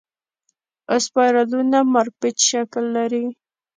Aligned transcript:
اسپایرلونه 0.95 1.79
مارپیچ 1.93 2.37
شکل 2.51 2.83
لري. 2.95 3.25